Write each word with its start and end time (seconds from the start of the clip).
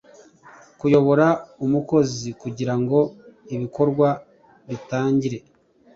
kuyobora 0.79 1.27
umukozi 1.65 2.27
kugira 2.41 2.73
ngo 2.81 2.99
ibikorwa 3.55 4.07
bitangire 4.69 5.37